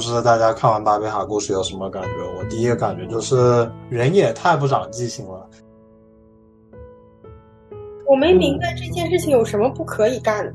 [0.00, 2.08] 就是大家看完巴别塔故事有什么感觉？
[2.38, 5.50] 我第一个感觉就是人也太不长记性了。
[8.06, 10.54] 我没明白这件事情有什么不可以干的。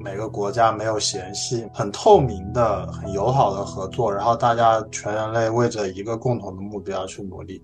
[0.00, 7.62] 每个国家没有嫌隙，很透明的、很友好的合作，然后大家全人类为着一个共同的目标去努力。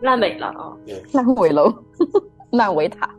[0.00, 0.72] 烂尾了啊！
[1.12, 1.70] 烂尾楼，
[2.50, 3.14] 烂尾塔。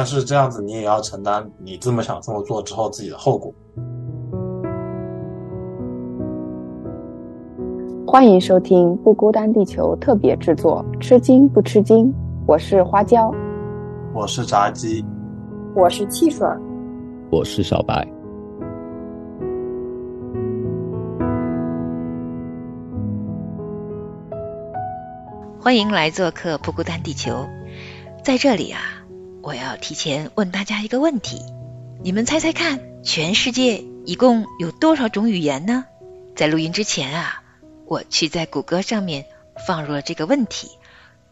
[0.00, 3.52] 但是这样子，你也要承担你这么想这么做之后自己的后果。
[8.06, 12.14] 欢迎收听《不孤单地球》特别制作，吃惊不吃惊？
[12.46, 13.34] 我是花椒，
[14.14, 15.04] 我是炸鸡，
[15.74, 16.46] 我是汽水，
[17.32, 18.06] 我是小白。
[25.60, 27.32] 欢迎来做客《不孤单地球》，
[28.22, 28.78] 在这里啊。
[29.48, 31.42] 我要提前问大家一个问题：
[32.04, 35.86] 你们猜猜看，全世界一共有多少种语言呢？
[36.36, 37.42] 在录音之前啊，
[37.86, 39.24] 我去在谷歌上面
[39.66, 40.68] 放入了这个问题，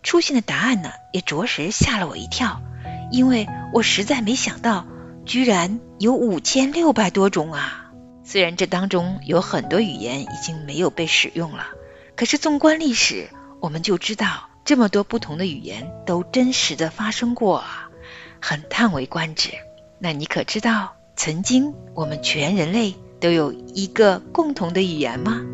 [0.03, 2.63] 出现的答案呢，也着实吓了我一跳，
[3.13, 4.87] 因为我实在没想到，
[5.27, 7.93] 居然有五千六百多种啊！
[8.25, 11.67] 虽然这当中有很多语言已经没有被使用了，
[12.17, 13.29] 可是纵观历史，
[13.61, 17.86] 我们就知道这么多不同的语言都真实的发生过啊！
[18.49, 19.51] 很叹为观止。
[19.99, 25.45] 那你可知道，曾经我们全人类都有一个共同的语言吗？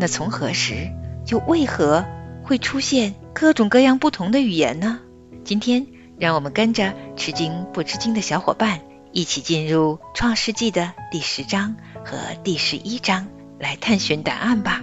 [0.00, 0.90] 那从何时，
[1.28, 2.04] 又为何
[2.42, 4.98] 会出现各种各样不同的语言呢？
[5.44, 5.86] 今天，
[6.18, 8.80] 让我们跟着吃惊不吃惊的小伙伴
[9.12, 13.28] 一起进入《创世纪》的第十章和第十一章，
[13.60, 14.82] 来探寻答案吧。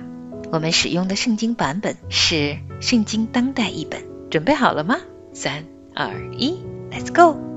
[0.49, 4.02] 我们使用的圣经版本是圣经当代译本。
[4.31, 4.95] 准备好了吗？
[5.33, 6.57] 三、二、一
[6.89, 7.48] ，Let's go！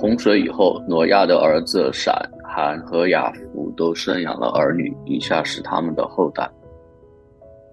[0.00, 2.14] 洪水以后，挪亚的儿子闪、
[2.44, 6.48] 含和雅福都生养了儿女，以下是他们的后代。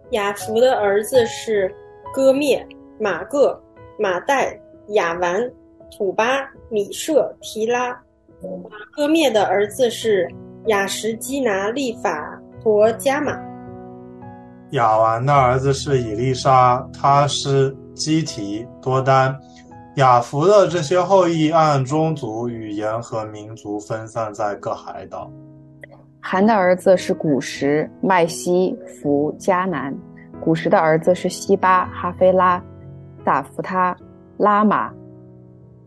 [0.09, 1.72] 雅福的儿子是
[2.12, 2.68] 戈灭、
[3.00, 3.56] 马各、
[4.00, 5.40] 马代、雅完、
[5.96, 7.91] 土巴、米舍、提拉。
[8.42, 10.28] 马哥灭的儿子是
[10.66, 13.40] 雅什基拿、利法、陀加马。
[14.72, 19.40] 雅完的儿子是以利沙、他是基提、多丹。
[19.95, 25.31] 雅弗的这些后裔按宗族、语言和民族分散在各海岛。
[26.19, 29.95] 韩的儿子是古时、麦西、弗、迦南。
[30.41, 32.61] 古时的儿子是西巴、哈菲拉、
[33.23, 33.95] 撒弗他、
[34.38, 34.91] 拉玛、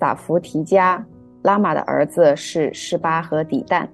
[0.01, 1.05] 撒弗提加。
[1.43, 3.87] 拉玛的儿子是施巴和底旦。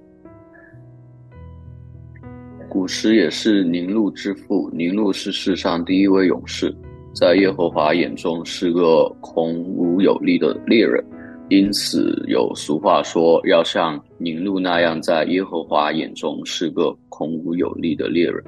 [2.69, 6.73] 古时也是宁路之父，宁路是世上第一位勇士。
[7.15, 11.01] 在耶和华眼中是个孔武有力的猎人，
[11.47, 18.43] 因此有俗话说：“要像宁路那样，在耶和华眼中是个孔武有力的猎人。”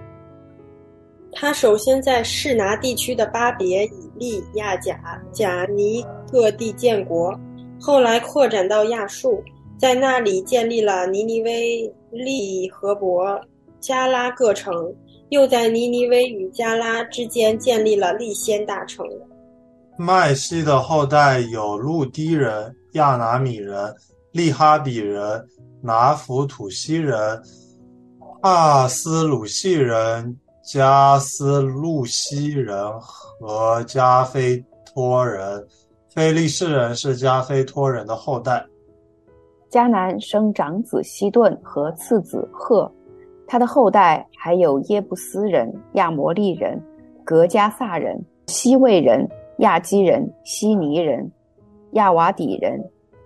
[1.31, 4.99] 他首先在士拿地区的巴别、以利、亚甲、
[5.31, 7.33] 贾尼各地建国，
[7.79, 9.41] 后来扩展到亚述，
[9.77, 13.39] 在那里建立了尼尼微、利和伯、
[13.79, 14.93] 加拉各城。
[15.29, 19.05] 又在尼尼微与加拉之间建立了利先大城。
[19.97, 23.93] 麦西的后代有路低人、亚拿米人、
[24.31, 25.45] 利哈比人、
[25.81, 27.41] 拿弗土西人、
[28.41, 35.67] 阿斯鲁西人、加斯路西人和加菲托人。
[36.13, 38.65] 菲利士人是加菲托人的后代。
[39.69, 42.89] 迦南生长子希顿和次子赫。
[43.47, 46.79] 他的后代还有耶布斯人、亚摩利人、
[47.23, 49.27] 格加萨人、西魏人、
[49.59, 51.31] 亚基人、希尼人、
[51.93, 52.77] 亚瓦底人、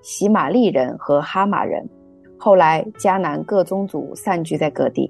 [0.04, 1.84] 喜玛利人和哈马人。
[2.38, 5.09] 后来迦南各宗族散居在各地。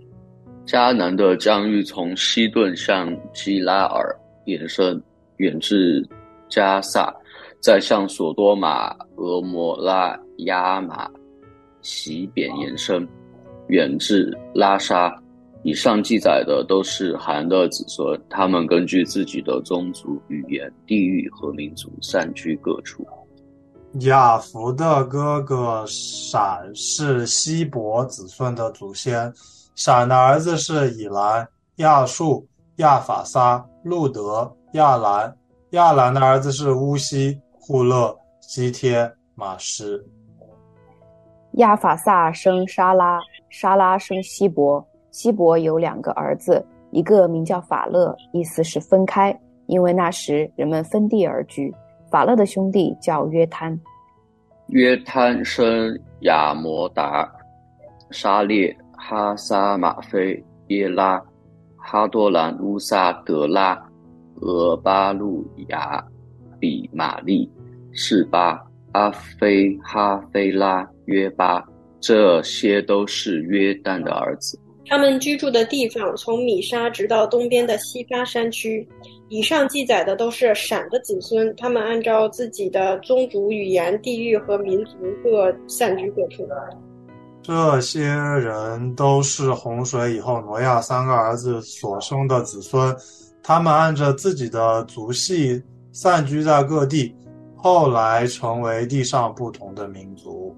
[0.66, 4.16] 迦南的疆域从西顿向基拉尔
[4.46, 5.02] 延伸，
[5.38, 6.08] 远至
[6.48, 7.13] 加萨，
[7.60, 11.10] 再向索多玛、俄摩拉、亚玛、
[11.81, 13.08] 西边延伸。
[13.72, 15.18] 远至拉沙，
[15.64, 23.08] 以上记载的都是韩的子孙，他们根据自己的宗族、语言、地域和民族散居各处。
[24.02, 29.34] 雅弗的哥哥闪是希伯子孙的祖先，
[29.74, 31.48] 闪的儿子是以兰、
[31.78, 32.46] 亚述、
[32.78, 35.34] 亚法撒、路德、亚兰，
[35.70, 39.98] 亚兰的儿子是乌西、户勒、基天、马什。
[41.54, 43.20] 亚法萨生沙拉。
[43.51, 49.38] 沙拉生希伯，希伯有两个儿子，一个名叫法勒，意思是分开，
[49.68, 51.71] 因为那时人们分地而居。
[52.09, 53.80] 法勒的兄弟叫约摊，
[54.68, 57.30] 约摊生亚摩达、
[58.09, 61.21] 沙列、哈撒马菲、耶拉、
[61.77, 63.77] 哈多兰、乌萨德拉、
[64.42, 66.01] 俄巴路亚、
[66.57, 67.50] 比玛利、
[67.92, 68.62] 士巴、
[68.94, 71.62] 阿菲哈菲拉、约巴，
[72.01, 74.59] 这些都是约旦的儿子。
[74.88, 78.86] 他们居住的地方从米沙直到东边的西巴山区。
[79.30, 86.45] 以上记载的都是闪的子孙，他们按照自己的宗族、语言、地域和民族各散居各处。
[87.42, 92.94] 这些人都是洪水以后挪亚三个儿子所生的子孙，
[93.42, 95.63] 他们按着自己的族系
[95.94, 97.15] 散居在各地，
[97.56, 100.53] 后来成为地上不同的民族。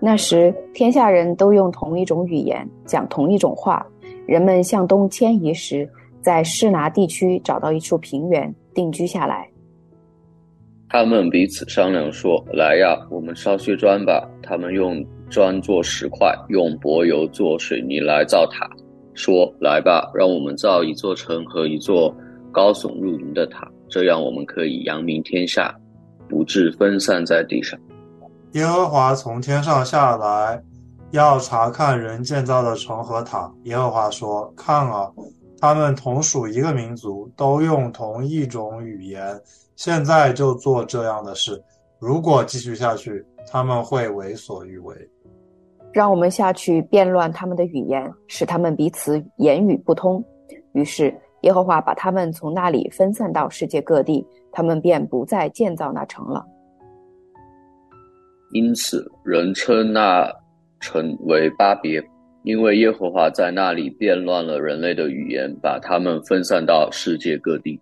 [0.00, 3.86] 那时，天下人都用同一种语言，讲同一种话。
[4.26, 5.88] 人们向东迁移时。
[6.20, 9.48] 在士拿地区找到一处平原定居下来。
[10.88, 18.68] 他们彼此商量说：“来呀，我们烧些砖吧。”他们用砖做石块，用柏油做水泥来造塔。
[19.14, 22.14] 说：“来吧，让我们造一座城和一座
[22.52, 25.74] 高耸入云的塔，这样我们可以扬名天下，
[26.28, 27.78] 不致分散在地上。”
[28.58, 30.60] 耶和华从天上下来，
[31.12, 33.48] 要查看人建造的城和塔。
[33.62, 35.08] 耶和华说：“看啊！”
[35.62, 39.40] 他们同属一个民族，都用同一种语言，
[39.76, 41.62] 现在就做这样的事。
[42.00, 44.92] 如果继续下去，他们会为所欲为。
[45.92, 50.22] 让我们下去变乱他们的语言，使他们彼此言语不通。
[50.72, 56.44] 于是耶和华把他们从那里分散到世界各地，他们便不再建造那城了。
[58.52, 60.32] 因此，人称那
[60.80, 62.02] 城为巴别。
[62.44, 67.78] 因为耶和华在那里变乱了人类的语言，把他们分散到世界各地。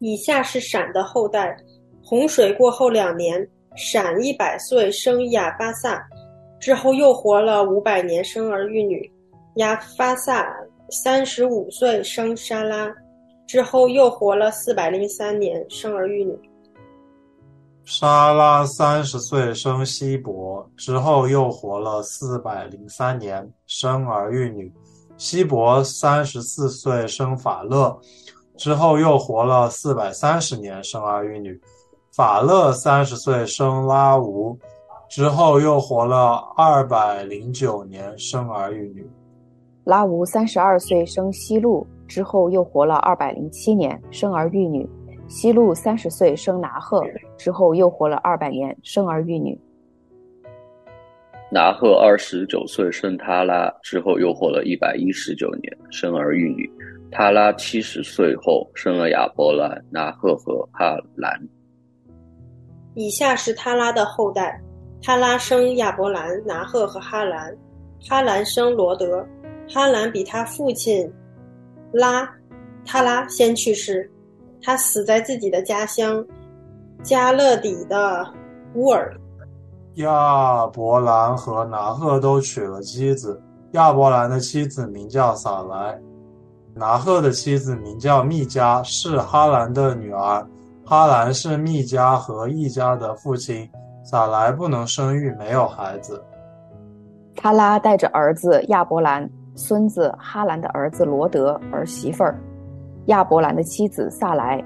[0.00, 1.56] 以下是闪的后代：
[2.02, 6.02] 洪水过后两年，闪一百岁生亚巴萨，
[6.60, 9.10] 之后又活了五百年，生儿育女。
[9.56, 10.54] 亚巴萨
[10.90, 12.92] 三十五岁生沙拉，
[13.46, 16.36] 之后又活了四百零三年，生儿育女。
[17.84, 24.72] 沙拉三十岁生希伯，之后又活了四百零三年，生儿育女。
[25.16, 27.96] 希伯三十四岁生法勒，
[28.56, 31.60] 之后又活了四百三十年，生儿育女。
[32.12, 34.56] 法勒三十岁生拉吾，
[35.08, 39.04] 之后又活了二百零九年，生儿育女。
[39.84, 44.88] 拉吾三十二岁生希路，之后又活了二百零七年，生儿育女。
[45.32, 47.02] 西路三十岁生拿赫，
[47.38, 49.58] 之后又活了二百年，生儿育女。
[51.50, 56.70] 拿赫二十九岁生他拉，之后又活了一百一十九年，生儿育女。
[57.10, 61.32] 他拉七十岁后生了亚伯兰、拿赫和哈兰。
[62.94, 64.60] 以下是他拉的后代：
[65.02, 67.56] 他拉生亚伯兰、拿赫和哈兰，
[68.06, 69.26] 哈兰生罗德，
[69.66, 71.10] 哈兰比他父亲
[71.90, 72.30] 拉
[72.84, 74.11] 他拉先去世。
[74.62, 76.24] 他死在自己的家乡
[77.02, 78.26] 加勒底的
[78.74, 79.12] 乌尔。
[79.96, 83.40] 亚伯兰和拿赫都娶了妻子。
[83.72, 85.98] 亚伯兰的妻子名叫撒莱，
[86.74, 90.46] 拿赫的妻子名叫密加，是哈兰的女儿。
[90.84, 93.68] 哈兰是密加和一家的父亲。
[94.04, 96.22] 撒莱不能生育，没有孩子。
[97.36, 102.36] 他拉带着儿子亚伯兰、孙子哈兰的儿子罗德儿媳妇儿。
[103.06, 104.62] 亚伯兰的妻子萨莱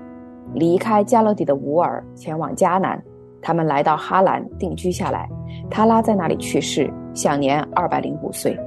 [0.52, 3.02] 离开加勒底的乌尔，前往迦南。
[3.40, 5.28] 他们来到哈兰定居下来。
[5.70, 8.58] 他拉在那里去世，享年二百零五岁。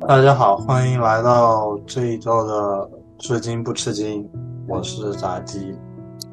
[0.00, 4.28] 大家好，欢迎来到这一周的吃惊不吃惊。
[4.66, 5.72] 我是炸鸡，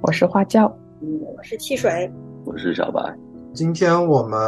[0.02, 0.66] 我是花椒，
[1.02, 2.12] 我是汽水，
[2.44, 3.02] 我是小白。
[3.54, 4.40] 今天我们。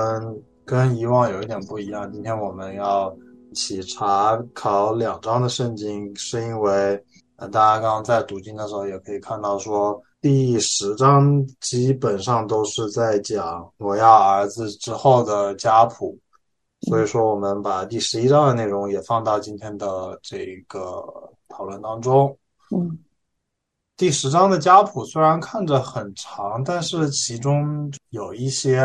[0.69, 3.11] 跟以往有一点不一样，今天我们要
[3.49, 7.03] 一起查考两章的圣经，是因为
[7.37, 16.15] 呃，大家刚刚在读经的时候也可以看到，说第十章基本上都是在讲挪亚儿子之后的家谱，
[16.81, 21.03] 所以说我们把第十一章的内容也放到今天的这个
[21.47, 22.37] 讨论当中。
[22.77, 22.95] 嗯。
[23.99, 28.81] 第十章的家谱虽然看着很长，但是其中有一些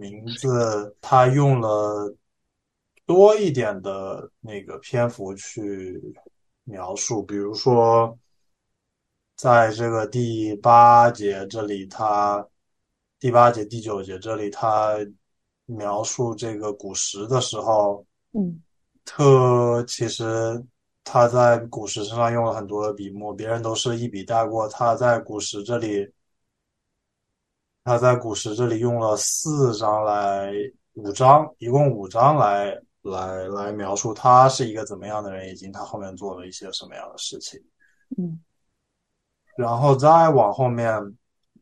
[0.00, 2.12] 名字，他用了
[3.06, 6.02] 多一点的那个篇幅去
[6.64, 7.22] 描述。
[7.22, 8.18] 比如说，
[9.36, 12.44] 在这个第八节这里，他
[13.20, 14.96] 第八节、第九节这里，他
[15.66, 18.60] 描述这个古时的时候，嗯
[19.04, 20.60] 特其实
[21.04, 26.10] 他在古时身上用了很多的笔墨，别人都是一笔带过，他在古时这里，
[27.84, 30.52] 他在古时这里用了四章来
[30.94, 37.60] 五章，一共五章来来来描述他是一个怎么样的人，以及他后面做了一些什么样的事情。
[38.16, 38.40] 嗯
[39.54, 40.98] 然后再往后面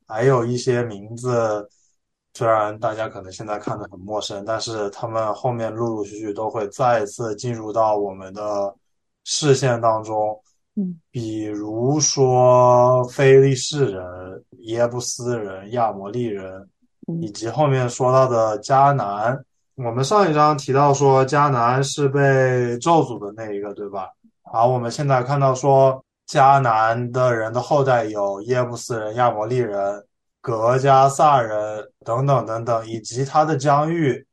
[0.07, 1.69] 还有一些名字，
[2.35, 8.73] 虽然大家可能现在看的很陌生，但是他们后面陆陆续续都会再次进入到我们的
[9.25, 10.41] 视线当中。
[10.77, 14.05] 嗯比如说非利士人、
[14.61, 16.69] 耶布斯人、亚摩利人，
[17.09, 19.37] 嗯以及后面说到的迦南。
[19.75, 24.09] 我们上一章提到说迦南是被咒诅的那一个，对吧？
[24.43, 30.03] 好我们现在看到说迦南的人的后代有耶布斯人、亚摩利人、
[30.41, 34.25] 格加萨人等等等等，以及他的疆域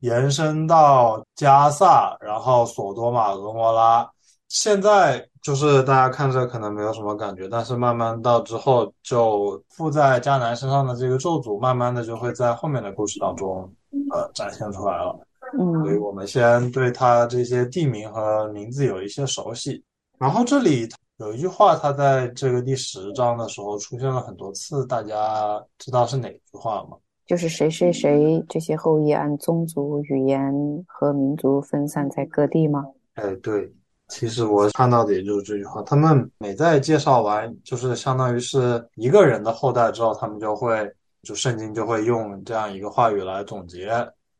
[0.00, 4.08] 延伸到加萨，然后索多玛、俄摩拉。
[4.52, 13.66] 现在就是大家看着可能没有什么感觉，但是慢慢到之后，就附在迦南身上的这个咒诅，慢慢的就会在后面的故事当中，
[14.10, 15.18] 呃，展现出来了。
[15.58, 19.82] 嗯所以嗯我们先对它这些地名和名字有一些熟悉。
[20.18, 26.98] 然后这里有一句话，它在这个第十章的时候出现了很多次，大家知道是哪句话吗？
[27.26, 30.52] 就是谁谁谁这些后裔按宗族、语言
[30.86, 32.84] 和民族分散在各地吗？
[33.14, 33.72] 哎，对，
[34.12, 35.80] 其实我看到的也就是这句话。
[35.84, 40.86] 他们每在介绍完，就是相当于是一个人的后代之后，他们就会
[41.22, 43.90] 就圣经就会用这样一个话语来总结。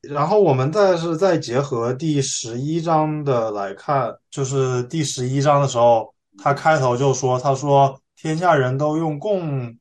[0.03, 9.75] 然后我们再是再结合第十一章的来看，就是第十一章的时候，他开头就说，他说天下人都用共，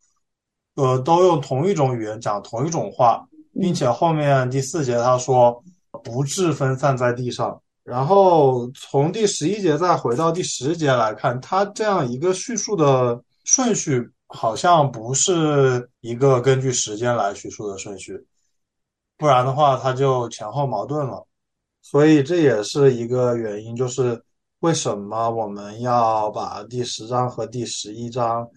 [0.76, 3.28] 呃，都用同一种语言讲同一种话，
[3.60, 5.62] 并且后面第四节他说
[6.02, 7.62] 不致分散在地上。
[7.84, 18.26] 然后从第十一节再回到第十节来看，它这样一个叙述的顺序好像不是一个根据时间来叙述的顺序，
[19.18, 21.26] 不然的话它就前后矛盾了。
[21.82, 24.24] 所以这也是一个原因，就是
[24.60, 28.48] 为什么我们要把第十章和第十一章，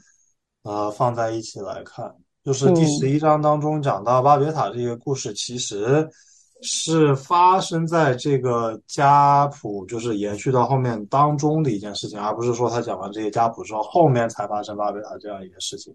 [0.64, 2.14] 呃，放在一起来看。
[2.44, 6.06] 就是第十一章当中讲到巴别塔这个故事，其实
[6.64, 15.94] 是发生在这个家谱，就是延续到后面当中的一件事情，而不是说他讲完这些家谱之后，后面才发生巴别塔这样一件事情。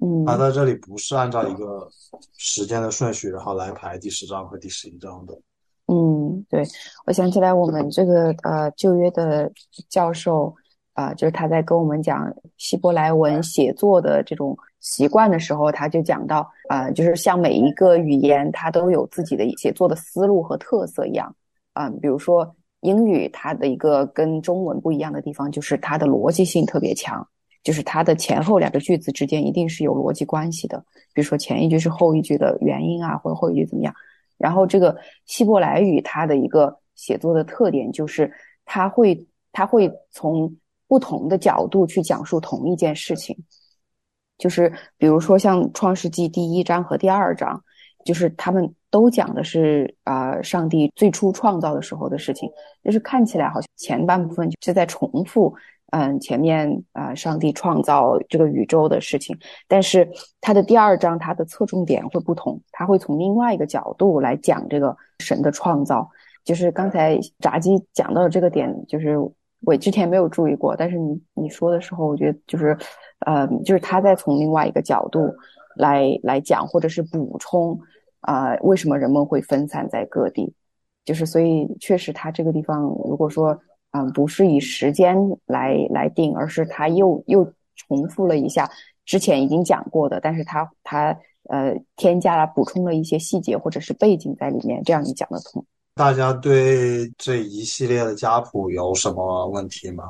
[0.00, 1.88] 嗯他在这里不是按照一个
[2.36, 5.34] 时间的顺序，然后来排第十章和第十一章的。
[5.86, 6.64] 嗯，对，
[7.06, 9.50] 我想起来我们这个呃旧约的
[9.88, 10.54] 教授
[11.00, 21.34] 啊、就是他在跟我们讲希伯来文写作的这种习惯的时候，他就讲到啊、就是像每一个语言它都有自己的写作的思路和特色一样
[21.72, 27.26] 啊、比如说英语它的一个跟中文不一样的地方就是它的逻辑性特别强。
[27.62, 33.94] 就是它的前后两个句子之间一定是有逻辑关系的，比如说前一句是后一句的原因啊，或者后一句怎么样。
[34.38, 38.32] 然后这个希伯来语它的一个写作的特点就是
[38.64, 40.50] 它会它会从
[40.90, 43.36] 不同的角度去讲述同一件事情，
[44.38, 47.62] 就是比如说像创世纪第一章和第二章，
[48.04, 52.50] 就是他们都讲的是啊、呃上帝最初创造的时候的事情，
[52.82, 55.54] 就是看起来好像前半部分是在重复。
[55.92, 59.36] 嗯，前面啊、呃，上帝创造这个宇宙的事情，
[59.68, 60.08] 但是
[60.40, 66.08] 它的第二章它的侧重点会不同，它会从另外一个角度来讲这个神的创造。
[66.44, 69.16] 就是刚才炸鸡讲到的这个点，就是
[69.62, 72.76] 我之前没有注意过，但是你你说的时候，我觉得就是，
[73.26, 75.32] 呃，就是他在从另外一个角度
[75.76, 77.78] 来来讲，或者是补充
[78.20, 80.54] 啊、呃，为什么人们会分散在各地？
[81.04, 83.58] 就是所以确实，他这个地方如果说。
[83.92, 88.70] 嗯，不是以时间来来定，而是他又又重复了一下
[89.04, 95.66] 之前已经讲过的，但是他他呃添加了补充了一些细节或者是背景在里面，这样你讲得通。
[95.94, 100.04] 大家对这一系列的家谱有什么问题吗？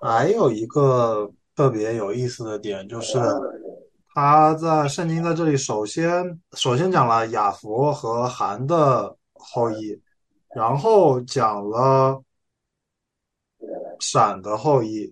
[0.00, 3.18] 还有一个特别有意思的点就是，
[4.14, 10.00] 他在圣经在这里首先首先讲了雅弗和韩的后裔，
[10.54, 12.22] 然后讲了。
[13.98, 15.10] 闪的后裔，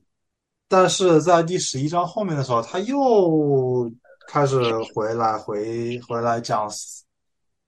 [0.69, 3.91] 但是在第十一章后面的时候，他又
[4.29, 4.59] 开始
[4.95, 6.69] 回来回回来讲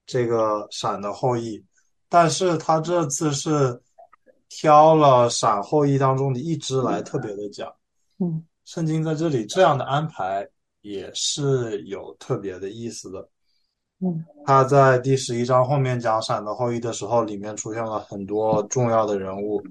[0.05, 1.65] 这个闪的后裔，
[2.09, 3.81] 但是他这次是
[4.49, 7.71] 挑了闪后裔当中的一支来特别的讲。
[8.19, 10.47] 嗯，圣经在这里这样的安排
[10.81, 13.27] 也是有特别的意思的。
[13.99, 19.61] 嗯，他在第十一章后面讲闪的后裔的时候，里面出现了很多重要的人物，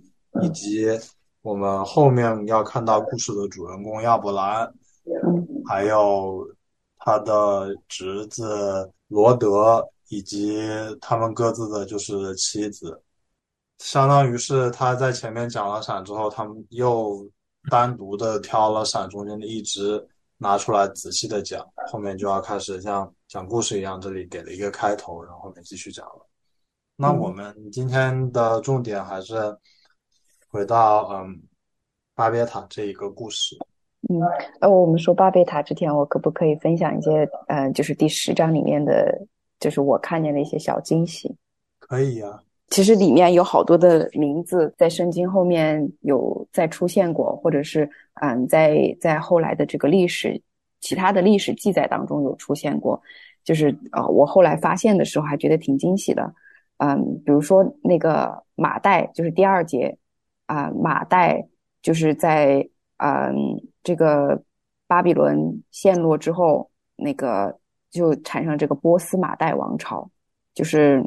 [0.42, 0.86] 以及
[1.42, 4.64] 我们后面要看到故事的主人公亚伯兰，
[5.24, 6.44] 嗯还有
[6.98, 10.58] 他的侄子罗德，以及
[11.00, 13.02] 他们各自的就是妻子，
[13.78, 17.28] 相当于是他在前面讲了闪之后，他们又
[17.70, 20.04] 单独的挑了闪中间的一只
[20.38, 26.26] 拿出来仔细的讲，后面就要开始像讲故事一样，这里给了一个开头，然后后面继续讲了。
[26.96, 29.34] 那我们今天的重点还是
[30.48, 31.42] 回到嗯
[32.14, 33.56] 巴别塔这一个故事。
[34.08, 34.20] 嗯，
[34.60, 39.26] 呃，我们说巴别塔之前，我可不可以分享一些，呃，就是第十章里面的，
[39.60, 41.34] 就是我看见的一些小惊喜？
[41.78, 47.88] 可以呀、其实里面有好多的名字在圣经后面有再出现过，或者是
[48.20, 50.40] 嗯，在在后来的这个历史
[50.80, 53.00] 其他的历史记载当中有出现过。
[53.44, 56.34] 就是呃，我后来发现的时候还觉得挺惊喜的。
[56.78, 59.96] 嗯，比如说那个马代，就是第二节
[60.46, 61.46] 啊、马代
[61.80, 63.34] 就是在嗯
[63.84, 64.42] 这个
[64.88, 67.56] 巴比伦陷落之后，那个
[67.90, 70.08] 就产生这个波斯马代王朝，
[70.54, 71.02] 就是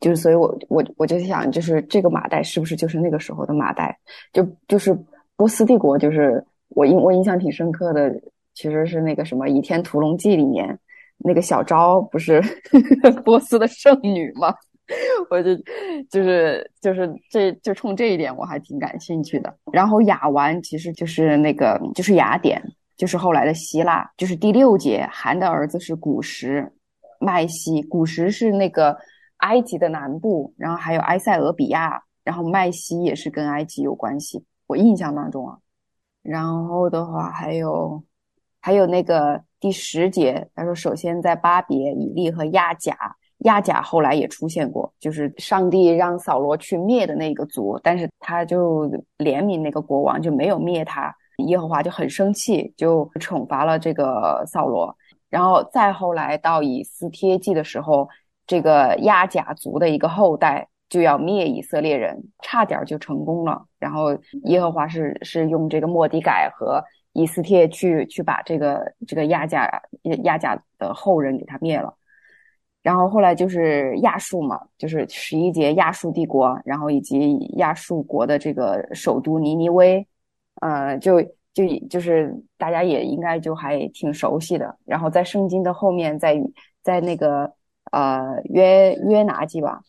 [0.00, 3.98] 就是，所以我我我就想，就是这个马代是不是就是那个时候的马代？
[4.32, 4.96] 就就是
[5.36, 8.12] 波斯帝国，就是我印我印象挺深刻的，
[8.54, 10.78] 其实是那个什么《倚天屠龙记》里面
[11.18, 12.42] 那个小昭不是
[13.24, 14.54] 波斯的圣女吗？
[15.30, 15.54] 我就
[16.10, 19.56] 就是就是这就冲这一点我还挺感兴趣的。
[19.72, 22.60] 然后雅玩其实就是那个就是雅典，
[22.96, 26.72] 就是后来的希腊，就是第六节韩的儿子是古时，
[27.18, 28.96] 麦西，古时是那个
[29.38, 35.58] 埃及的南部，然后还有埃塞俄比亚，然后麦西也是跟埃及有关系，我印象当中啊。
[36.22, 38.02] 然后的话还有
[38.60, 42.96] 还有那个第十节，他说首先在巴别、以利和亚甲。
[43.44, 48.86] 亚甲后来也出现过，就是上帝让扫罗去灭的那个族，但是他就
[49.18, 51.12] 怜悯那个国王，就没有灭他。
[51.46, 54.96] 耶和华就很生气，就惩罚了这个扫罗。
[55.30, 58.08] 然后再后来到以斯帖记的时候，
[58.46, 63.64] 这个亚甲族的一个后代就要灭以色列人，差点就成功了。
[63.78, 66.82] 然后耶和华是是用这个莫迪改和
[67.14, 69.82] 以斯帖去去把这个这个亚甲
[70.24, 71.94] 亚甲的后人给他灭了。
[72.82, 80.04] 然后后来就是亚述嘛，就是十一节亚述帝国，然后以及亚述国的这个首都尼尼微，
[80.62, 81.20] 呃，就
[81.52, 84.78] 就就是大家也应该就还挺熟悉的。
[84.86, 86.40] 然后在圣经的后面，在
[86.82, 87.52] 在那个
[87.90, 89.82] 呃约约拿记吧，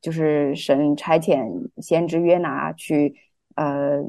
[0.00, 1.46] 就是神差遣
[1.82, 3.14] 先知约拿去
[3.56, 4.02] 呃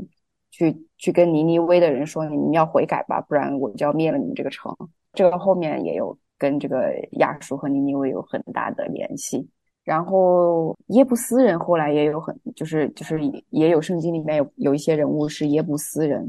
[0.51, 4.75] 去去跟尼尼微的人说，你们要悔改吧，不然我就要灭了你们这个城。
[5.13, 6.17] 这个后面也有。
[6.41, 9.47] 跟这个亚述和尼尼微有很大的联系，
[9.91, 16.25] 然后耶布斯人后来也有很，就是就是也有圣经里面有有一些人物是耶布斯人，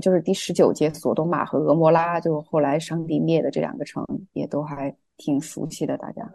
[0.00, 6.26] 就是第十九节索多玛和俄摩拉，就后来上帝灭的这两个城，也都还挺熟悉的，大家。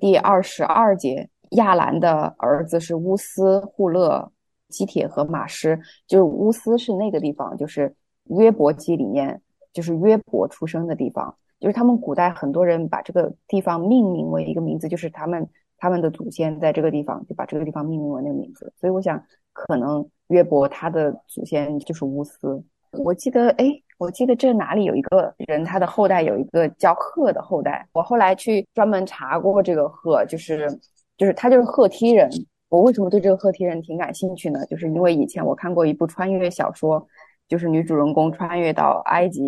[0.00, 4.32] 第二十二节亚兰的儿子是乌斯、户勒、
[4.70, 7.94] 基铁和马师，就是乌斯是那个地方，就是
[8.30, 9.38] 约伯记里面
[9.74, 11.36] 就是约伯出生的地方。
[11.60, 15.46] 就是他们古代很多人把这个地方命名为一个名字，就是他们
[15.82, 18.72] 他们的祖先在这个地方就把这个地方命名为那个名字。
[18.78, 19.20] 所以我想，
[19.52, 22.62] 可能约伯他的祖先就是乌斯。
[22.92, 23.66] 我记得，哎，
[23.98, 27.84] 我记得这哪里有一个人，他的后代有一个叫赫的后代。
[27.94, 30.70] 我后来去专门查过这个赫，就是
[31.16, 32.30] 就是他就是赫梯人。
[32.68, 34.64] 我为什么对这个赫梯人挺感兴趣呢？
[34.66, 37.04] 就是因为以前我看过一部穿越小说，
[37.48, 39.42] 就是女主人公穿越到埃及。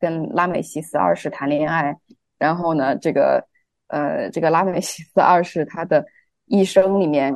[0.00, 1.92] 跟拉美西斯二世谈恋爱，
[2.38, 3.44] 然后呢，这个
[3.88, 6.04] 呃，这个拉美西斯二世他的
[6.46, 7.32] 一生里面，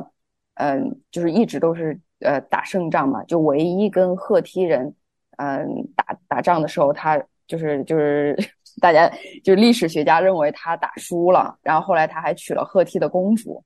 [0.55, 4.93] 嗯、呃，就是一直都是呃打胜仗嘛，就唯一跟赫梯人
[5.37, 8.37] 嗯、呃、打打仗的时候，他就是就是
[8.81, 9.11] 大家
[9.43, 13.63] 就历史学家认为他打输了，然后后来他还娶了赫梯的公主，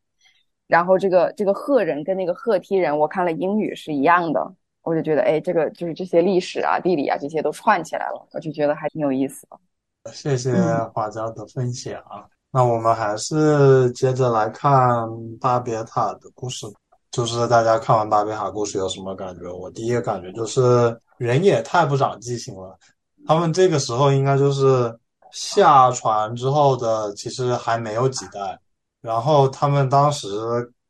[0.67, 4.54] 然后这个这个赫人跟那个赫梯人，我看了英语是一样的。
[4.84, 9.60] 我就觉得，哎，这个就是这些历史啊、地理啊这些都串起来了，我就觉得还挺有意思的。
[10.13, 10.54] 谢谢
[10.93, 12.02] 华家的分享。
[12.51, 15.07] 那我们还是接着来看
[15.39, 16.65] 巴别塔的故事。
[17.12, 19.51] 就是大家看完巴别塔故事有什么感觉？
[19.51, 22.77] 我第一个感觉就是人也太不长记性了。
[23.25, 24.93] 他们这个时候应该就是
[25.31, 28.60] 下船之后的，其实还没有几代。
[29.01, 30.27] 然后他们当时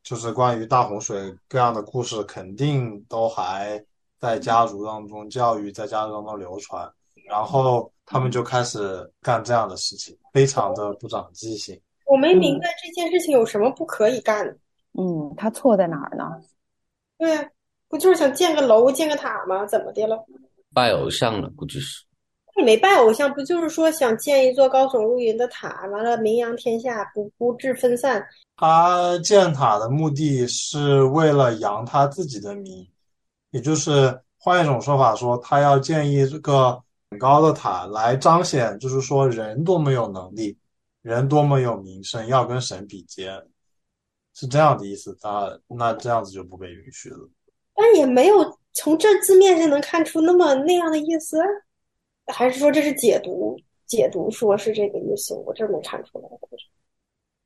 [0.02, 3.82] 就是关于大洪水各样的故事，肯定都还。
[4.20, 6.92] 在家族当中教育，在家族当中流传，
[7.28, 11.78] 然后他们就开始干这样的事情，非常的不长记性。
[12.06, 14.56] 我没明白这件事情有什么不可以干的。
[14.98, 16.24] 嗯，他错在哪儿呢？
[17.18, 17.50] 对呀，
[17.88, 19.66] 不就是想建个楼、建个塔吗？
[19.66, 20.16] 怎么的了？
[20.72, 22.02] 拜偶像了，估计是。
[22.56, 28.26] 你没拜偶像，不就是说想建一座高耸入云的塔，完了名扬天下，不不致分散？
[28.56, 32.88] 他建塔的目的是为了扬他自己的名，
[33.50, 40.56] 也就是换一种说法说，他要建一个很高的塔来彰显，就是说人多么有能力，
[41.02, 43.42] 人多么有名声，要跟神比肩，
[44.34, 45.16] 是这样的意思。
[45.22, 47.28] 那那这样子就不被允许了。
[47.74, 51.38] 但也没有从这字面上能看出那么那样的意思。
[52.26, 53.56] 还是说这是解读？
[53.86, 56.28] 解读说是这个意思，我这没看出来。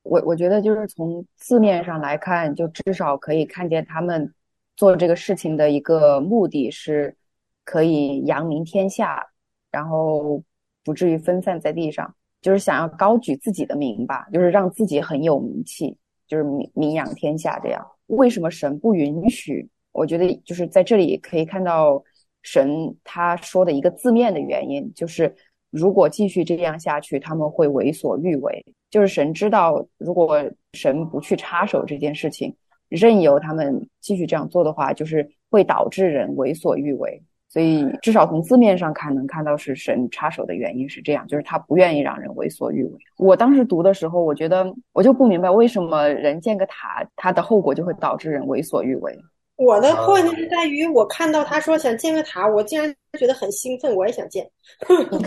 [0.03, 4.35] 我我觉得就是从字面上来看，就至少可以看见他们
[4.75, 7.16] 做这个事情的一个目的是，
[7.64, 9.25] 可以扬名天下，
[9.73, 10.41] 然后
[10.85, 17.85] 不至于分散在地上，就是想要高举自己的名吧，就是让自己很有名气，就是名名扬天下这样。
[18.07, 19.69] 为什么神不允许？
[19.91, 22.01] 我觉得就是在这里可以看到。
[22.45, 25.33] 神他说的一个字面的原因，就是
[25.71, 28.65] 如果继续这样下去，他们会为所欲为。
[28.91, 32.53] 就是神知道，如果神不去插手这件事情，
[32.89, 37.23] 任由他们继续这样做的话，就是会导致人为所欲为。
[37.53, 42.93] 所以，至少从字面上看，能看到是神插手的原因是这样，就是他不愿意让人为所欲为。
[43.19, 49.15] 我当时读的时候，我觉得我就不明白，为什么人建个塔，它的后果就会导致人为所欲为。
[49.57, 54.49] 我的困境是在于，我看到他说想建个塔，我竟然觉得很兴奋，我也想建。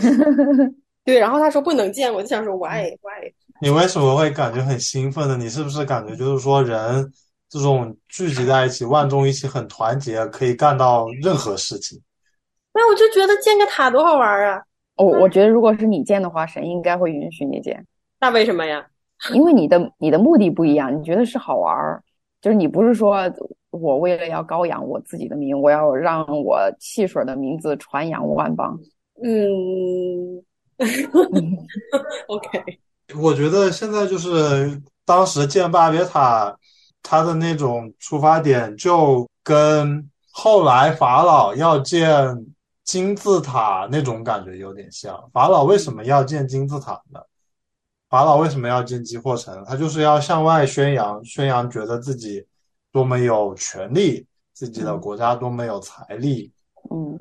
[1.06, 3.32] 对，然后他说不能建，我就想说 why why？
[3.62, 5.38] 你为什么会感觉很兴奋呢？
[5.38, 7.08] 你是不是感觉就是说人
[7.48, 12.02] 这种聚集在一起，万众一起，很团结，可以干到任何事情？
[12.76, 14.62] 那我就觉得建个塔多好玩啊！
[14.98, 17.84] 我我觉得如果是你建的话，神应该会允许你建。
[18.20, 18.86] 那为什么呀？
[19.34, 22.04] 因为你的你的目的不一样，你觉得是好玩儿，
[22.42, 23.18] 就是你不是说。
[23.72, 28.80] 我为了要高扬我自己的名，我要让我汽水的名字传扬万邦。
[29.22, 30.42] 嗯，
[32.28, 32.64] OK。
[33.22, 36.58] 我觉得现在就是当时建巴别塔，
[37.04, 42.08] 它的那种出发点就跟后来法老要建
[42.86, 45.30] 金字塔那种感觉有点像。
[45.34, 47.20] 法老为什么要建金字塔呢？
[48.08, 49.62] 法老为什么要建基霍城？
[49.66, 52.48] 他就是要向外宣扬，宣扬觉得自己。
[52.92, 56.50] 多么有权利，自己的国家多么有财力，
[56.90, 57.20] 嗯，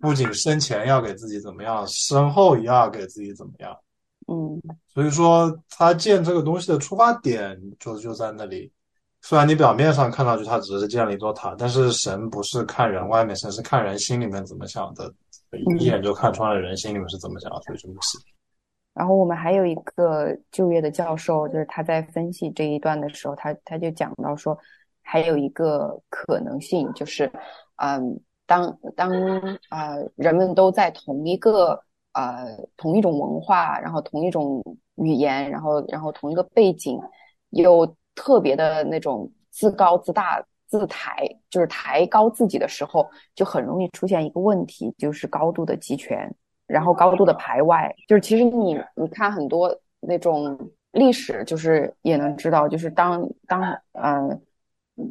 [0.00, 3.78] 不仅生前要给自己怎么样，身后也要给自己怎么样，
[4.26, 4.60] 嗯，
[4.92, 8.72] 所以说他建这个东西的出发点就就在那里。
[9.26, 15.10] 虽然你表面上看上去他只是建了一座塔，但是神不是看人外面，神是看人心里面怎么想的，
[15.78, 18.20] 一眼就看穿了人心里面是怎么想，所以就不行。
[18.92, 24.56] 然后我们还有一个就业的教授，就是他在分析这一段的时候，他他就讲到说。
[25.06, 27.30] 还有一个可能性就是，
[27.76, 29.12] 嗯，当当
[29.68, 31.78] 啊，人们都在同一个
[32.14, 36.98] 呃同一种文化，然后同一种语言，然后然后同一个背景，
[37.50, 46.32] 有特别的那种自高自大、自抬，就是抬高自己的时候，就很容易出现一个问题，就是高度的集权，
[46.66, 47.94] 然后高度的排外。
[48.08, 50.58] 就是其实你你看很多那种
[50.92, 54.40] 历史，就是也能知道，就是当当嗯。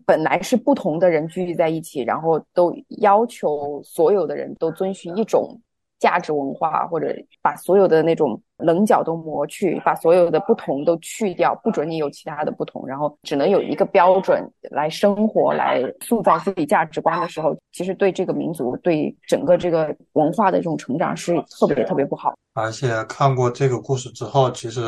[0.06, 5.60] 本来是不同的人聚集在一起，然后都要求所有的人都遵循一种
[6.04, 22.34] 价值文化，或者把所有的那种棱角都磨去，把所有的不同都去掉，不准你有其他的不同，然后只能有一个标准来生活，来塑造自己价值观的时候，其实对这个民族、对整个这个文化的这种成长是特别特别不好。
[22.54, 24.82] 而且看过这个故事之后，其实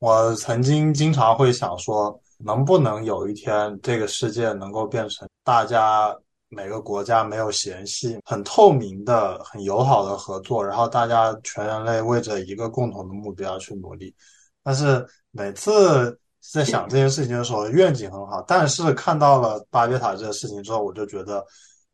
[0.00, 2.20] 我曾经经常会想说。
[2.44, 6.16] 能不能有一天，这个世界能够变成大家
[6.48, 14.14] 每个国家没有嫌隙、很透明的、很友好的合作，然后大家全人类为着一个共同的目标去努力？
[14.62, 21.44] 但是每次在想这件事情的时候，愿景很好，但是看到了巴别塔这个事情之后，我就觉得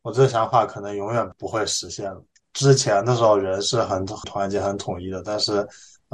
[0.02, 2.22] 我这个想法可能永远不会实现了。
[2.52, 5.66] 之前的时候，人是很团结、很统一的，但是。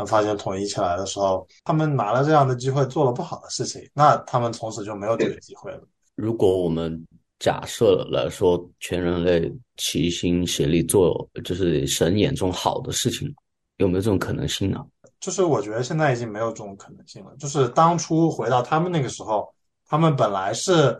[0.06, 5.82] 发现统一起来的时候，他们拿了这样的机会做了不好的事情，那他们从此就没有这个机会了。
[6.14, 7.06] 如果我们
[7.40, 13.34] 假设来说，全人类齐心协力做，就是神眼中好的事情，
[13.78, 14.78] 有没有这种可能性呢？
[15.18, 17.34] 就是我觉得现在已经没有这种可能性了。
[17.40, 19.52] 就是当初回到他们那个时候，
[19.88, 20.96] 他们本来是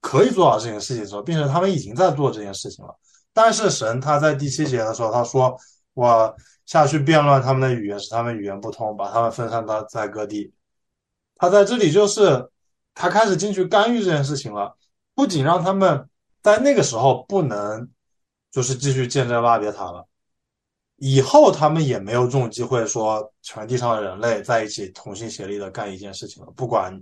[0.00, 2.96] 可以做好这件事情的时候，并且他们已经在做这件事情了。
[3.32, 5.58] 但是神他在第七节的时候他说
[5.94, 6.32] ：“我。”
[6.68, 10.52] 下去辩论他们的语言，使他们语言不通，把他们分散到在各地。
[11.36, 12.46] 他在这里就是
[12.94, 14.76] 他开始进去干预这件事情了，
[15.18, 16.08] 不仅让他们
[16.44, 17.90] 在那个时候不能
[18.52, 20.06] 就是继续建这巴别塔了，
[20.98, 26.96] 以后他们也没有这种机会说全地上的人类在一起同心协力的干一件事情了，不管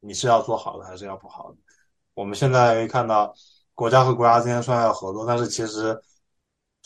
[0.00, 1.58] 你是要做好的还是要不好的。
[2.14, 3.34] 我们现在可以看到，
[3.74, 5.94] 国家和国家之间虽然要合作，但是其实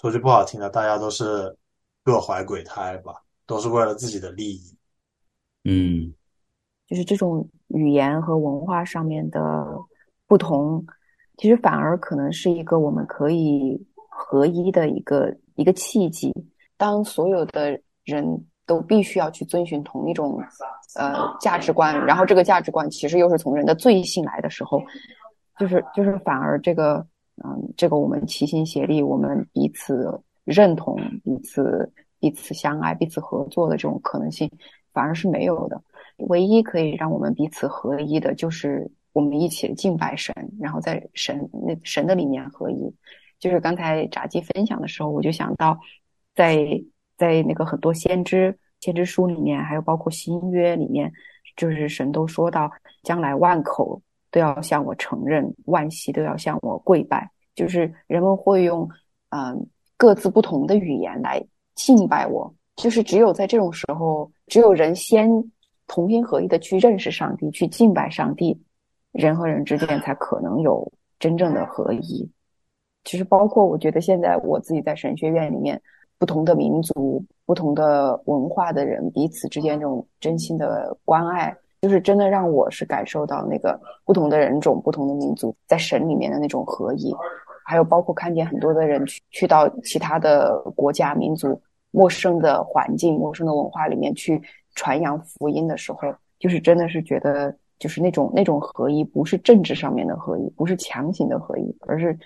[0.01, 1.57] 说句不好听的，大家都是。
[2.05, 3.14] 各怀鬼胎吧，
[3.47, 4.77] 都是为了自己的利益。
[5.62, 6.12] 嗯，
[6.88, 9.38] 就是这种语言和文化上面的
[10.27, 10.85] 不同，
[11.37, 16.33] 其实反而可能是一个我们可以合一的一个一个契机。
[16.77, 20.43] 当所有的人都必须要去遵循同一种
[20.97, 24.83] 呃价值观，然后这个价值观其实又是从人的罪性来的时候，
[25.59, 27.07] 就是就是反而这个
[27.45, 30.21] 嗯，这个我们齐心协力，我们彼此。
[30.45, 34.51] 认同彼此、彼此相爱、彼此合作的这种可能性，
[34.93, 35.81] 反而是没有的。
[36.17, 42.94] 唯一可以让我们彼此合一的，就是我们一起敬拜神，然后在神那神的里面合一。
[43.38, 45.79] 就是刚才炸鸡分享的时候，我就想到，
[46.35, 46.83] 在
[47.16, 51.12] 在那个很多先知先知书里面，还有包括新约里面，
[51.57, 52.70] 就是神都说到，
[53.03, 57.31] 将来万口都要向我承认，万膝都要向我跪拜。
[57.55, 58.88] 就是人们会用
[59.31, 59.66] 嗯。
[59.98, 61.40] 各自不同的语言来
[61.77, 65.31] 敬拜我，就是只有在这种时候，只有人先
[65.87, 68.61] 同心合一的去认识上帝，去敬拜上帝，
[69.12, 72.29] 人和人之间才可能有真正的合一。
[73.05, 75.81] 其实，包括我觉得现在我自己在神学院里面，
[76.18, 87.12] 不同的民族、不同的文化的人彼此之间这种真心的关爱，就是真的让我是感受到那个不同的人种、不同的民族在神里面的那种合一。
[87.64, 94.40] 还有包括看见很多的人去去到其他的国家、民族、陌生的环境、陌生的文化里面去
[94.75, 95.98] 传扬福音的时候，
[96.38, 102.16] 就是真的是觉得，就是那种那种合一，不是政治上面的合一，不是强行的合一，而是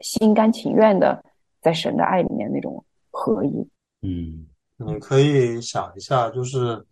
[0.00, 1.24] 心甘情愿的
[1.62, 3.66] 在神的爱里面那种合一。
[4.02, 6.84] 嗯，你可以想一下，就是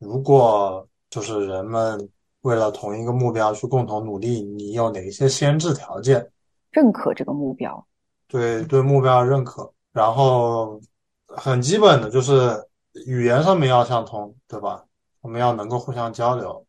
[0.00, 2.08] 如果就是人们
[2.40, 6.28] 为了同一个目标去共同努力，你有哪一些先制条件？
[6.72, 7.86] 认可这个目标，
[8.26, 10.80] 对对目标认可，然后
[11.28, 12.50] 很基本的就是
[13.06, 14.84] 语言上面要相通，对吧？
[15.20, 16.66] 我们要能够互相交流，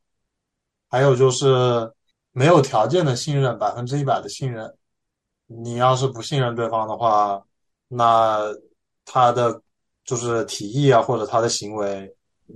[0.89, 1.91] 还有就是
[2.31, 4.73] 没有条件的信任，百分之一百的信任。
[5.47, 7.41] 你要是不信任对方的话，
[7.87, 8.39] 那
[9.05, 9.61] 他的
[10.03, 12.11] 就是提议啊，或者他的行为，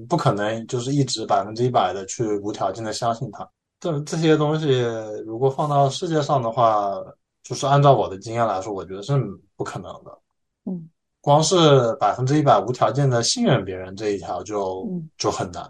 [0.07, 3.47] 不可能就是一直百分之一百的去无条件的相信他。
[3.79, 4.81] 这这些东西
[5.25, 6.95] 如果放到世界上的话，
[7.43, 9.13] 就是按照我的经验来说，我觉得是
[9.55, 10.19] 不可能的。
[10.65, 10.89] 嗯，
[11.21, 14.85] 光是百分之一百无条件的信任别人这一条就
[15.17, 15.69] 就很难。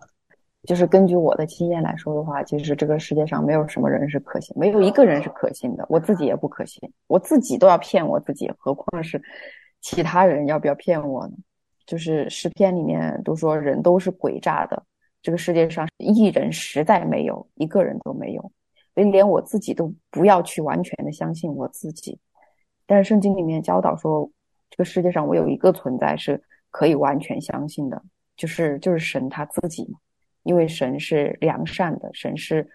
[0.64, 5.86] 就是根据我的经验来说的话，其实这个世界上没有什么人是可信，没有一个人是可信的。
[5.90, 9.22] 我自己也不可信，我自己都要骗我自己，何况是
[9.82, 11.34] 其他人要不要骗我呢？
[11.86, 14.84] 就是诗篇里面都说人都是诡诈的，
[15.22, 18.52] 这个世界上一人实在没有一个人都没有。
[18.96, 22.20] 连我自己都不要去完全的相信我自己，
[22.86, 24.30] 但是圣经里面教导说，
[24.70, 28.04] 这个世界上我有一个存在是可以完全相信的，
[28.36, 29.98] 就是就是神他自己嘛，
[30.44, 32.68] 因为神是良善的，神是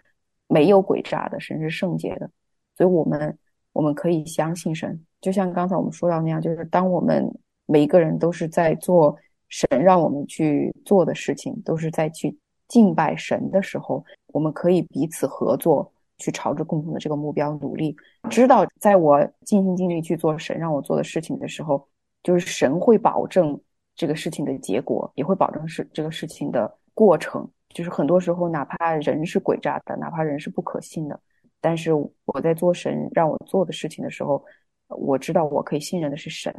[0.47, 2.29] 没有诡诈的，神是圣洁的，
[2.75, 3.37] 所以我们
[3.73, 4.99] 我们可以相信神。
[5.21, 7.27] 就像刚才我们说到那样，就是当我们
[7.65, 9.17] 每一个人都是在做
[9.49, 15.91] 神让我们去做的事情，都是在去敬拜神的时候，我们可以彼此合作。
[16.17, 17.93] 去朝着共同的这个目标努力，
[18.29, 21.85] 知道在我尽心尽力去做神让我做的事情的时候，
[22.23, 23.59] 就是神会保证
[23.97, 27.47] 这个事情的结果，也会保证是这个事情的过程。
[27.73, 31.19] 就是很多时候，哪怕人是诡诈的，哪怕人是不可信的，
[31.59, 34.41] 但是我在做神让我做的事情的时候，
[34.87, 36.55] 我知道我可以信任的是神，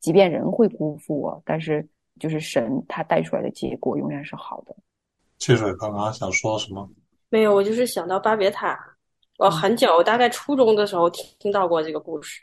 [0.00, 1.86] 即便人会辜负我，但是
[2.18, 4.74] 就是神他带出来的结果永远是好的。
[5.36, 6.88] 汽水刚刚想说什么？
[7.28, 8.78] 没有，我就是想到巴别塔，
[9.36, 12.40] 我很久，我大概初中的时候听听到过这个故事。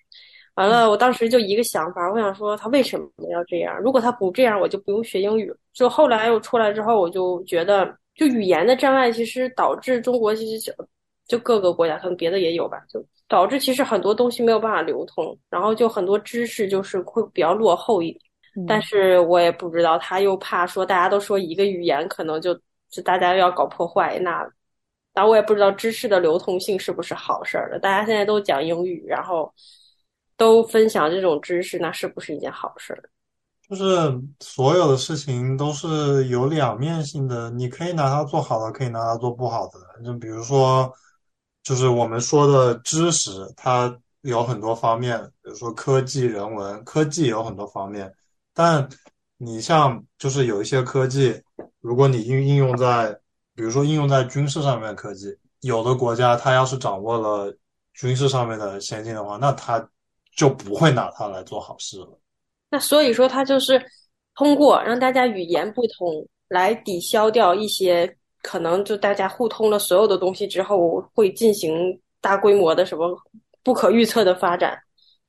[0.55, 3.79] 完了，我当时就一个想法，我想说他为什么要这样？
[3.81, 5.51] 如果他不这样，我就不用学英语。
[5.73, 10.71] 就后来我出来之后，我就觉得，就语言的障碍其实导致中国其实就
[11.27, 18.21] 就各个国家可能别的也有吧，就导致其实很多东西没有办法流通，然后就很多知识就是会比较落后一点。
[18.67, 22.53] 但是我也不知道，他又怕说大家都说一个语言，可能就
[22.91, 24.47] 就大家要搞破坏那。
[25.15, 27.79] 然后我也不知道知识的流通性是不是好事儿了。
[27.79, 29.51] 大家现在都讲英语，然后
[30.37, 33.03] 都分享这种知识，那是不是一件好事儿？
[33.69, 33.83] 就是
[34.41, 40.03] 所有的事情都是有两面性的，你可以拿它做好的，可以拿它做不好的。
[40.03, 40.91] 就比如说，
[41.63, 48.13] 就是我们说的知识，它有很多方面，比如说科技、人文，科技有很多方面。
[48.53, 48.87] 但
[49.37, 51.41] 你像，就是有一些科技，
[51.79, 53.17] 如果你应应用在，
[53.55, 57.57] 比如说应用在军事上面科技，有的国家它要是掌握了
[57.93, 59.89] 军事上面的先进的话，那它
[60.35, 62.19] 就不会拿它来做好事了。
[62.69, 63.83] 那所以说，它就是
[64.35, 73.15] 通过让大家语言不通来抵消掉一些可能，就大家互通了所有的东西之后，会进行大规模的什么
[73.63, 74.77] 不可预测的发展。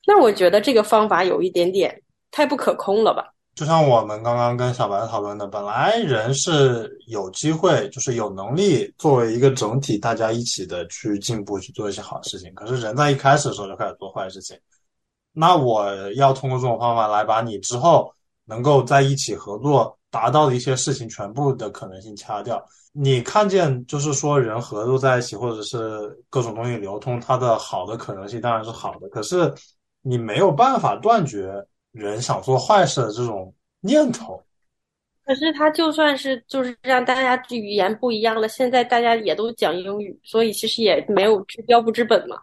[0.06, 3.32] 那我觉得这个方法有一点点太不可控了吧？
[3.54, 12.52] 就像我们刚刚跟小白讨论的，本来人是有机会，就是有能力作为一个整体，大家一起的去进步，去做一些好事情。
[12.54, 14.58] 可是人在一开始的时候就开始做坏事情。
[15.34, 18.10] 那我要通过这种方法来把你之后
[18.46, 22.64] 能够在一起合作达到的一些事情全部的可能性掐掉。
[22.92, 29.08] 你看见就是说人合作在一起，或者是各种东西流通，它的好的可能性当然是好的。
[29.08, 29.52] 可是
[30.00, 31.52] 你没有办法断绝
[31.90, 34.40] 人想做坏事的这种念头。
[35.24, 42.36] 可是他就算是就是让大家语言不一样了，现在大家也都讲英语，所以其实也没有治标不治本嘛。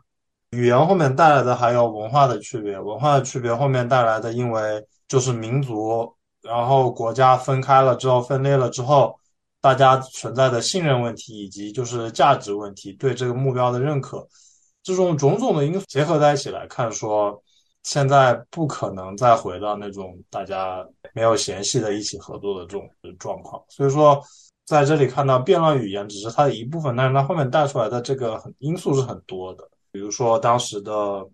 [0.51, 9.15] 语言后面带来的还有文化的区别，文化的区别后面带来的，因为就是民族，然后国家分开了之后，分裂了之后，
[9.61, 14.27] 大家存在的信任问题以及就是价值问题，对这个目标的认可，
[14.83, 17.41] 这种种种的因素结合在一起来看，说
[17.83, 23.63] 现在不可能再回到那种大家没有嫌隙的一起合作的这种状况。
[23.69, 24.21] 所以说，
[24.65, 29.65] 在这里看到辩论语言只是它的一部分，但是它后面带出来的这个因素是很多的。
[29.91, 31.27] 比如说当时的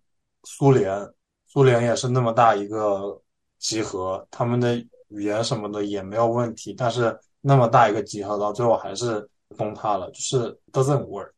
[0.43, 0.99] 苏联，
[1.47, 3.21] 苏联也是那么大一个
[3.59, 4.75] 集合，他们的
[5.09, 11.31] 语言什么的也没有问题，但是那么大一个集合到最后还是崩塌了，就是 doesn't work。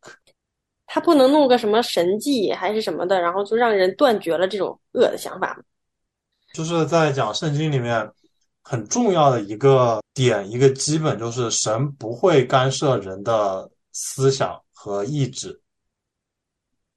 [0.86, 5.62] 他不能弄个什么神迹还是什么的，然后就让人断绝了这种恶的想法。
[6.54, 8.12] 就是在讲圣经里面
[8.64, 15.62] 很重要的一个点，一个基本就是神不会干涉人的思想和意志。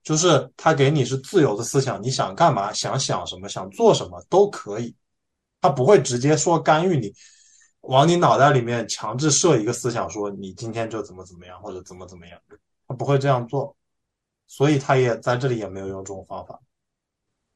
[0.03, 4.95] 就是他给你是自由的思想，你想干嘛，想想什么，想做什么都可以，
[5.61, 7.12] 他不会直接说干预你，
[7.83, 12.38] 往你脑袋里面强制设一个思想，说你今天就怎么怎么样或者怎么怎么样，
[12.88, 13.77] 他不会这样做，
[14.49, 16.61] 所以他也在这里也没有用这种方法。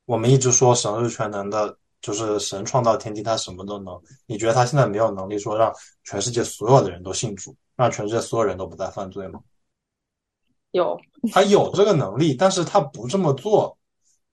[0.04, 4.00] 我们一直说神是全能的，就是神创造天地，他什么都能。
[4.26, 5.72] 你觉得他现在没有能力说让
[6.04, 9.40] 全世界所有的人都信主，让全世界所有人都不再犯罪吗？
[10.76, 10.96] 有，
[11.32, 13.76] 他有这个能力，但是他不这么做，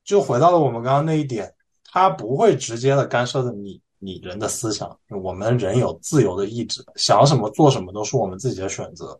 [0.03, 1.51] 就回到了我们刚刚那一点，
[1.91, 9.19] 他不会直接的干涉的你你人的思想，我们人有自由的意志，想什么做什么都是我们自己的选择，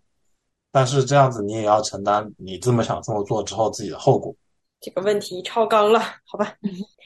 [0.72, 4.36] 但是这样子你也要承担你这么想这么做之后自己的后果。
[4.80, 6.56] 这个问题超纲了，好吧？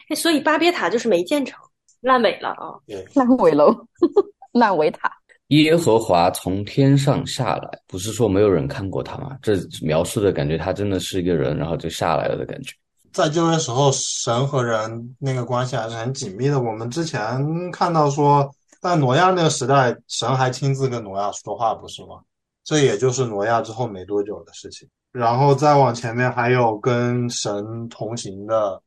[0.10, 1.60] 哎，所以巴别塔就是没建成，
[2.02, 2.74] 烂尾了啊，
[3.14, 3.72] 烂尾楼，
[4.54, 5.17] 烂尾塔。
[5.48, 9.38] 耶和华从天上下来，不是说没有人看过他吗？
[9.42, 12.74] 这描述的感觉，他真的是一个人，然后就下来了的感觉。
[13.14, 16.62] 在旧约时候，神和人那个关系还是很紧密的。
[16.62, 22.20] 我们之前看到说，在挪亚那个时代，神还亲自跟挪亚说话，不是吗？
[22.66, 24.86] 这也就是挪亚之后没多久的事情。
[25.14, 28.82] 然后再往前面，还有跟神同行的，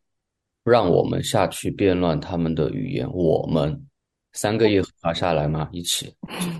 [0.62, 3.86] 让我们下去变乱他们的语言，我们。
[4.32, 5.68] 三个耶和华下来嘛？
[5.72, 6.14] 一起。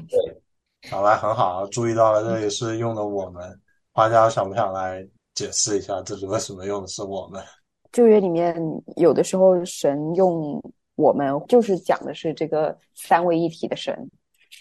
[0.09, 3.61] 对，好来很好，注意到了，这里是用的我们。
[3.93, 7.43] 花家想不想来解释一下，这是为什么用的是我们？
[7.93, 8.57] 旧约里面
[8.97, 10.63] 有的时候神用
[10.95, 14.11] 我们，就是讲的是这个三位一体的神。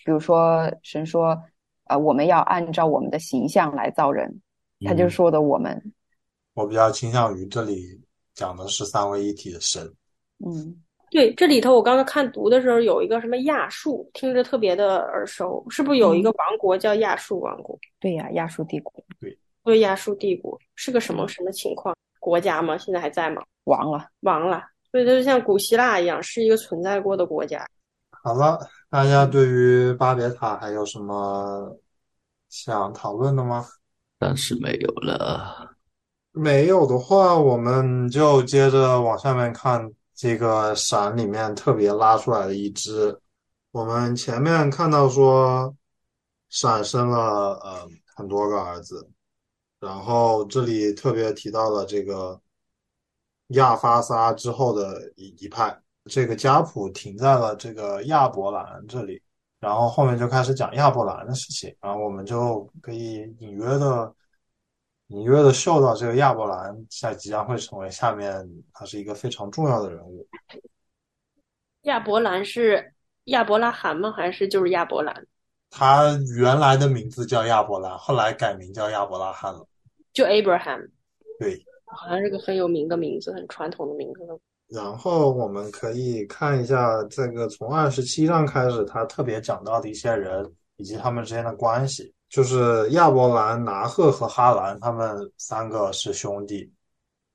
[0.05, 1.39] 比如说神说，
[1.85, 4.41] 呃，我们要按照我们的形象来造人，
[4.85, 5.93] 他就说的我们。
[6.53, 8.01] 我比较倾向于这里
[8.33, 9.83] 讲的是三位一体的神。
[10.45, 10.81] 嗯。
[11.11, 17.77] 对，这里头我刚刚看读的时候有一个什么亚述，听着特别的耳熟，是不是有一个王国叫亚述王国？
[17.99, 18.93] 对呀，亚述帝国。
[19.19, 21.95] 对，对，亚述帝国是个什么什么情况？
[22.19, 22.77] 国家吗？
[22.77, 23.41] 现在还在吗？
[23.63, 24.63] 亡了，亡了。
[24.91, 27.65] 所以它就像古希腊一样，是一个存在过的国家。
[28.23, 31.75] 好了，大家对于巴别塔还有什么
[32.49, 33.65] 想讨论的吗？
[34.19, 35.75] 暂时没有了。
[36.31, 39.89] 没有的话，我们就接着往下面看。
[40.21, 43.17] 这个闪里面特别拉出来的一只，
[43.71, 45.73] 我们前面看到说，
[46.49, 49.09] 闪生了呃很多个儿子，
[49.79, 52.41] 然后这里特别提到了这个
[53.53, 59.21] 亚发撒之后的一一派，这个家谱停在了这个亚伯兰这里，
[59.61, 64.13] 然后后面就开始讲亚伯兰的事情，然后我们就可以隐约的、
[65.09, 70.27] 隐约的嗅到这个亚伯兰在即将会成为下面他是一个非常重要的人物。
[71.83, 72.93] 亚伯兰是
[73.25, 74.11] 亚伯拉罕吗？
[74.11, 75.25] 还是就是亚伯兰？
[75.71, 79.65] 他原来的名字叫亚伯兰，后来改名叫亚伯拉罕了。
[80.13, 80.89] 就 Abraham，
[81.39, 84.19] 对，好像是个很有名的名字，很传统的名字。
[84.67, 96.71] 然后我们可以看一下这个从二十七章开始，他特别讲到的一些人以及他们之间的关系，就是亚伯兰、拿赫和哈兰，他们三个是兄弟。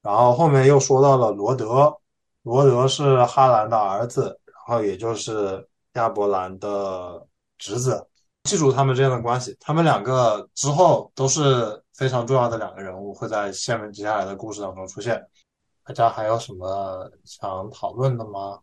[0.00, 1.94] 然后后面又说到了罗德，
[2.42, 7.26] 罗德是哈兰的儿子，然后也就是亚伯兰的
[7.58, 8.06] 侄子。
[8.44, 15.26] 记住他们之间的关系，他们两个之后都是非常重要的两个人物，会在下面接下来的故事当中出现。
[15.82, 18.60] 大家还有什么想讨论的吗？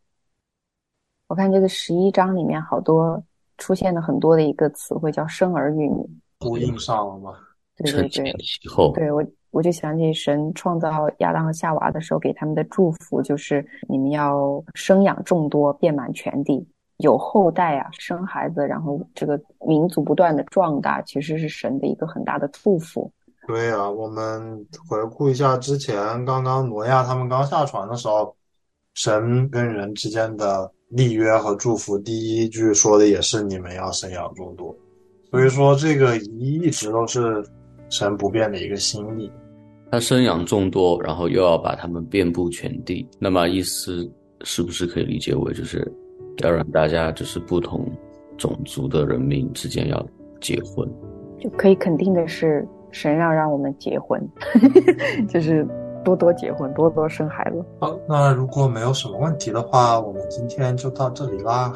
[1.27, 3.23] 我看这个十一章里面好多
[3.61, 6.09] 出现了很多的一个词汇叫生儿育女，
[6.39, 7.31] 呼应上了吗？
[7.77, 16.67] 对对对，其后，对我我就想起神创造亚当和夏娃的时候给他们的祝福，就是你们要生养众多，遍满全地。
[16.97, 23.11] 有后代啊，生孩子，然后这个民族不断的壮大，其实是神的一个很大的祝福。
[23.47, 25.95] 对啊，我们回顾一下之前
[26.25, 28.35] 刚刚挪亚他们刚下船的时候，
[28.93, 34.75] 神跟人之间的立约和祝福，第一句说的也是你们要生养众多，
[35.29, 37.43] 所以说这个一一直都是
[37.89, 39.31] 神不变的一个心意。
[39.91, 44.09] 他生养众多，然后又要把他们遍布全地，那么意思
[44.43, 45.91] 是不是可以理解为就是？
[46.37, 47.85] 要让大家就是不同
[48.37, 50.07] 种族的人民之间要
[50.39, 50.89] 结婚，
[51.37, 54.19] 就可以肯定的是，神要让我们结婚，
[55.27, 55.67] 就是
[56.03, 57.63] 多多结婚，多多生孩子。
[57.79, 61.73] 好，那如果没有什么问题的话，我们今天就到这里啦。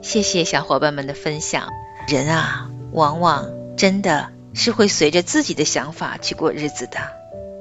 [0.00, 1.64] 谢谢小伙伴们的分享。
[2.08, 3.46] 人啊，往往
[3.76, 4.28] 真的。
[4.54, 6.98] 是会随着自己的想法去过日子的，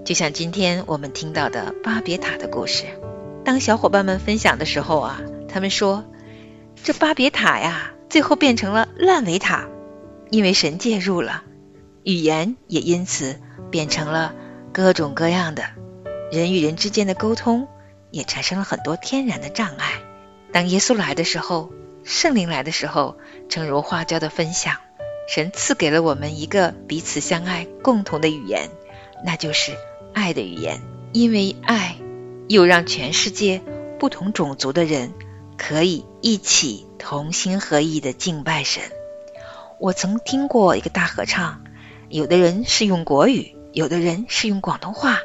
[0.03, 2.85] 就像今天我们听到的巴别塔的故事。
[3.45, 6.05] 当小伙伴们分享的时候啊，他们说，
[6.88, 9.67] 这巴别塔呀，最后变成了烂尾塔，
[10.29, 11.43] 因为神介入了，
[12.03, 14.33] 语言也因此变成了
[14.71, 15.63] 各种各样的，
[16.31, 17.67] 人与人之间的沟通
[18.09, 19.95] 也产生了很多天然的障碍。
[20.53, 21.73] 当耶稣来的时候，
[22.05, 23.17] 圣灵来的时候，
[23.49, 24.77] 正如花椒的分享。
[25.27, 28.69] 神赐给了我们一个彼此相爱共同的语言，
[29.25, 29.73] 那就是
[30.13, 30.79] 爱的语言。
[31.11, 31.97] 因为爱，
[32.47, 33.61] 又让全世界
[33.99, 35.11] 不同种族的人
[35.58, 38.84] 可以一起同心合意的敬拜神。
[39.80, 41.64] 我曾听过一个大合唱，
[42.10, 45.18] 有的人是用国语，有的人是用广东话、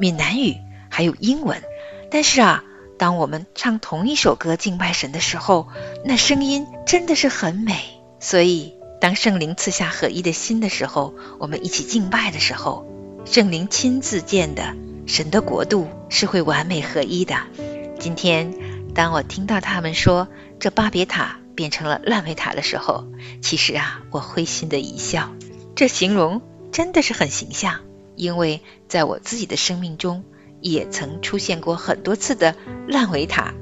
[0.00, 0.56] 闽南语，
[0.90, 1.62] 还有英文。
[2.10, 2.64] 但是啊，
[2.98, 5.68] 当我们唱同一首歌敬拜神的时候，
[6.04, 7.76] 那声音真的是很美。
[8.20, 8.74] 所以。
[8.98, 12.86] 当圣灵赐下合一的心的时候，我们一起敬拜的时候，
[13.26, 14.74] 圣灵亲自见的
[15.06, 17.36] 神的国度是会完美合一的。
[18.00, 18.54] 今天，
[18.96, 20.26] 当我听到他们说
[20.58, 23.04] 这巴别塔变成了烂尾塔的时候，
[23.42, 25.34] 其实啊，我会心的一笑。
[25.74, 26.40] 这形容
[26.72, 27.80] 真的是很形象，
[28.16, 30.24] 因为在我自己的生命中
[30.62, 32.56] 也曾出现过很多次的
[32.88, 33.52] 烂尾塔，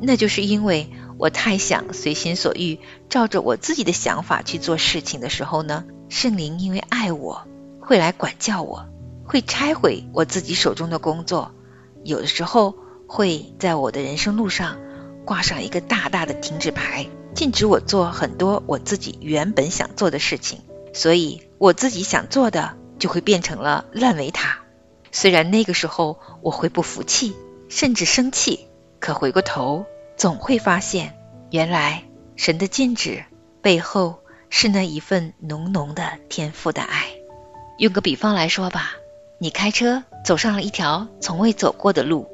[0.00, 0.90] 那就是因为。
[1.18, 7.46] 我太想随心所欲，照着我自己的想法去做事情的时候呢，圣灵因为爱我，
[7.78, 8.88] 会来管教我，
[9.24, 11.54] 会拆毁我自己手中的工作，
[12.02, 12.74] 有的时候
[13.12, 14.78] 会在我的人生路上
[15.26, 20.60] 挂上一个大大的停止牌，禁止我做很多我自己原本想做的事情，
[20.94, 24.60] 所以我自己想做的就会变成了烂尾塔。
[25.10, 27.36] 虽然那个时候我会不服气，
[27.68, 28.66] 甚至生气，
[28.98, 29.84] 可回过头。
[30.16, 31.14] 总会发现，
[31.50, 32.04] 原来
[32.36, 33.24] 神的禁止
[33.60, 37.08] 背后是那一份浓浓的天赋的爱。
[37.76, 38.92] 用个比方来说吧，
[39.38, 42.26] 你开车走上了一条从未走过的路，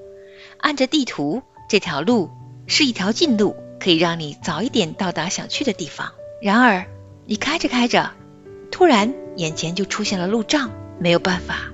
[0.61, 2.31] 按着地图，这条路
[2.67, 6.13] 是一条近路，可以让你早一点到达想去的地方。
[6.43, 6.87] 然而，
[7.27, 8.11] 你开着开着，
[8.71, 11.73] 突然眼前就出现了路障，没有办法，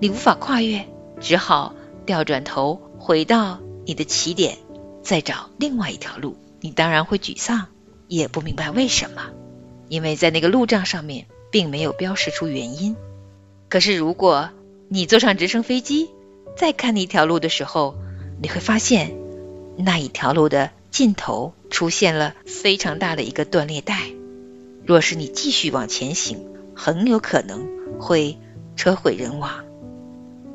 [0.00, 0.86] 你无法跨越，
[1.20, 1.74] 只好
[2.04, 4.58] 调转头回到你的起点。
[5.02, 7.66] 再找另外一条路，你当然会沮丧，
[8.08, 9.30] 也不明白为什么，
[9.88, 12.96] 因为在那个路障上面并没有标识出原因。
[13.68, 14.50] 可是如果
[14.88, 16.10] 你坐上直升飞机，
[16.56, 17.94] 再看那条路的时候，
[18.40, 19.14] 你会发现
[19.76, 24.00] 那一条路的尽头出现了非常大的一个断裂带。
[24.84, 27.66] 若是你继续往前行，很有可能
[27.98, 28.38] 会
[28.76, 29.64] 车毁人亡。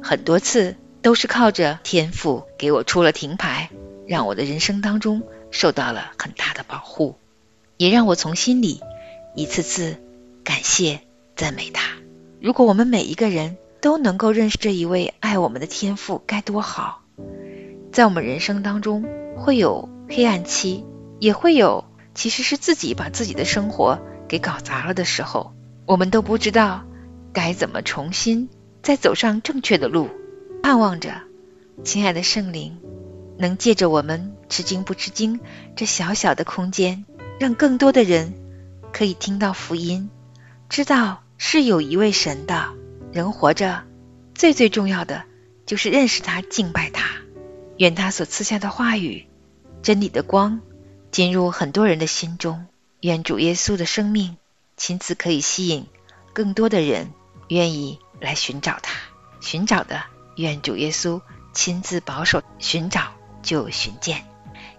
[0.02, 3.70] 很多次都是靠着天父给我出了停牌，
[4.08, 7.16] 让我的人生当中受到了很大的保护，
[7.78, 8.82] 也让我从心里
[9.36, 9.98] 一次次
[10.44, 11.02] 感谢
[11.36, 11.98] 赞美他。
[12.40, 17.02] 如果我们每一个人都能够认识这一位爱我们的天父，该多好！
[17.92, 20.86] 在我们人生当中会有黑暗期，
[21.20, 21.84] 也会有
[22.16, 25.54] 其实是自己把自己的生活给搞砸了的时候，
[25.86, 26.86] 我们都不知道
[27.34, 28.50] 该怎么重新
[28.82, 30.10] 再走上正确的路。
[30.64, 31.14] 盼望着，
[31.84, 32.78] 亲爱的圣灵，
[33.38, 35.39] 能借着我们吃惊不吃惊
[35.76, 37.06] 这小小的空间，
[37.39, 38.34] 让更多的人
[38.94, 40.10] 可以听到福音，
[40.70, 42.70] 知道是有一位神的
[43.12, 43.84] 人活着。
[44.34, 45.24] 最最重要的
[45.66, 47.11] 就是认识他，敬拜他。
[47.82, 49.26] 愿他所赐下的话语、
[49.82, 50.62] 真理的光，
[51.10, 52.68] 进入很多人的心中。
[53.00, 54.38] 愿主耶稣的生命
[54.78, 55.88] 亲自可以吸引
[56.32, 57.12] 更多的人，
[57.48, 58.94] 愿意来寻找他。
[59.40, 60.04] 寻找的，
[60.36, 61.22] 愿主耶稣
[61.54, 62.44] 亲自保守。
[62.60, 64.26] 寻找就寻见，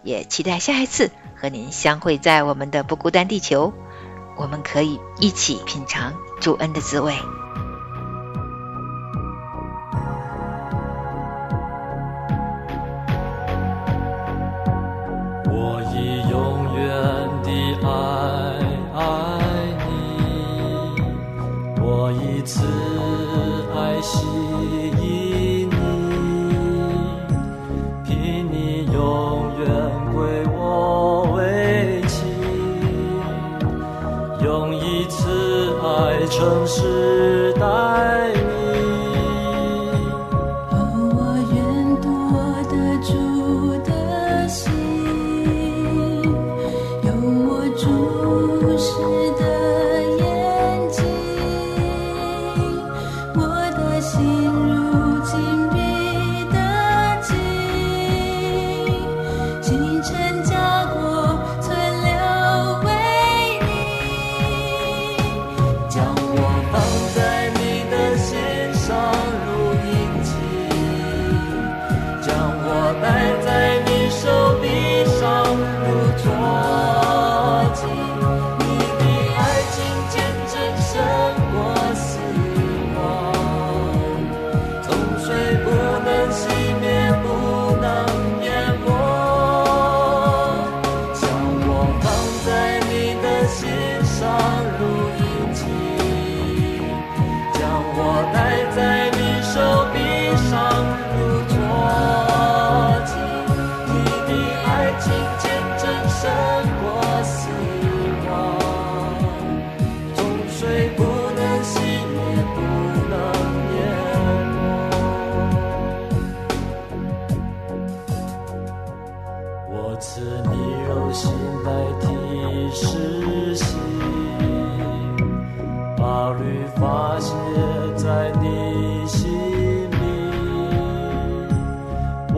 [0.04, 3.74] 也期待下一次和您相会在我们的不孤单地球。
[4.36, 7.16] 我们可以一起品尝主恩的滋味。
[15.54, 15.96] 我已
[16.30, 16.34] 永
[16.74, 16.80] 远
[17.42, 17.48] 的
[17.86, 17.88] 爱
[18.94, 18.98] 爱
[19.84, 19.90] 你
[21.78, 22.64] 我以此
[23.76, 24.16] 爱吸
[24.62, 25.68] 引你
[28.02, 28.10] 凭
[28.50, 28.96] 你永
[29.60, 29.68] 远
[30.14, 30.16] 归
[30.56, 30.56] 我
[31.36, 32.24] 为妻
[34.42, 37.91] 用一次爱成世代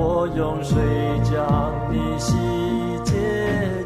[0.07, 0.77] 我用水
[1.23, 2.35] 将你洗
[3.05, 3.15] 洁
[3.83, 3.84] 净。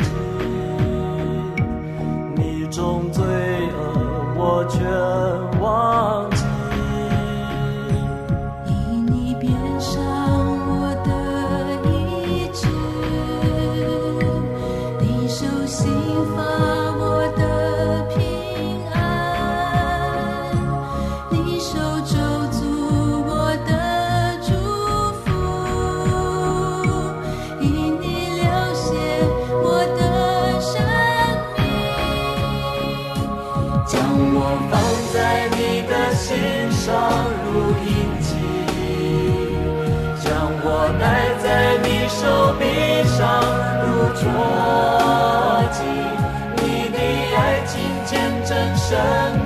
[48.88, 48.96] 胜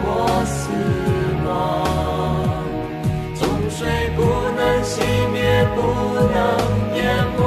[0.04, 0.06] 过
[0.44, 0.70] 死
[1.44, 1.50] 亡，
[3.34, 3.80] 纵水
[4.14, 4.22] 不
[4.56, 4.94] 能熄
[5.32, 5.78] 灭，不
[6.30, 6.38] 能
[6.94, 7.02] 淹
[7.36, 7.42] 没，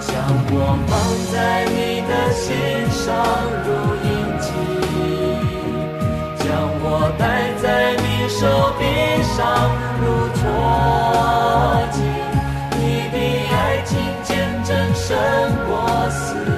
[0.00, 0.08] 将
[0.48, 0.54] 我
[0.86, 0.90] 放
[1.30, 2.42] 在你的心
[2.88, 3.04] 上
[3.66, 3.68] 如
[4.06, 4.08] 印
[4.40, 4.48] 记，
[6.38, 6.46] 将
[6.80, 6.84] 我
[7.18, 7.22] 戴
[7.60, 7.64] 在
[7.96, 8.40] 你手
[8.78, 8.80] 臂
[9.36, 9.36] 上
[10.00, 10.04] 如
[10.36, 10.40] 戳
[11.92, 12.00] 记，
[12.78, 12.80] 你
[13.12, 13.14] 的
[13.52, 13.54] 爱
[13.84, 13.92] 情
[14.24, 14.32] 见
[14.64, 15.04] 证胜
[15.68, 15.68] 过
[16.08, 16.16] 死
[16.48, 16.55] 亡。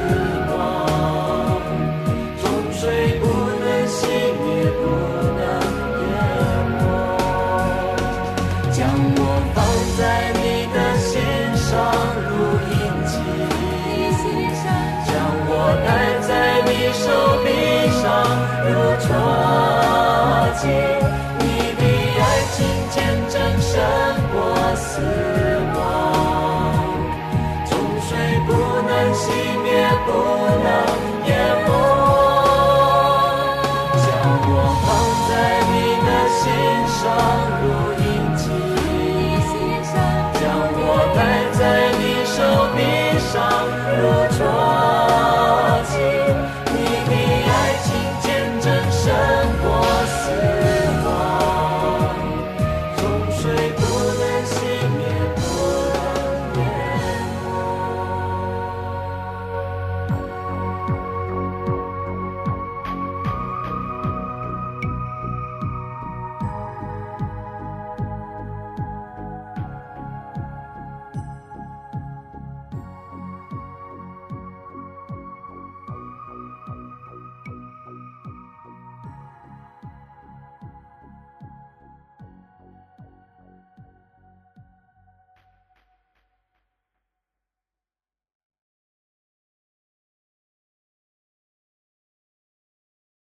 [19.00, 19.08] 捉
[20.60, 20.68] 紧，
[21.38, 21.42] 你
[21.78, 21.82] 的
[22.20, 22.22] 爱
[22.52, 22.56] 情
[22.90, 22.96] 见
[23.28, 23.70] 证胜
[24.32, 24.36] 过
[24.76, 24.86] 死
[25.74, 25.78] 亡，
[27.66, 27.70] 纵
[28.08, 28.10] 水
[28.46, 28.50] 不
[28.88, 29.22] 能熄
[29.62, 29.66] 灭。
[30.06, 30.10] 不
[30.64, 30.87] 能。